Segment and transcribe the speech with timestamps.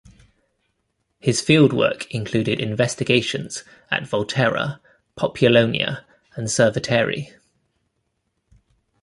[1.19, 4.79] His fieldwork included investigations at Volterra,
[5.15, 6.03] Populonia,
[6.35, 7.35] and Cerveteri.